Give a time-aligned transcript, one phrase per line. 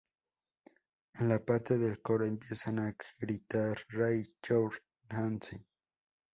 [1.13, 4.75] En la parte del coro empiezan a gritar ""Raise your
[5.09, 5.51] hands!